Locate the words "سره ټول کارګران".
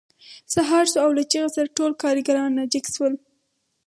1.55-2.51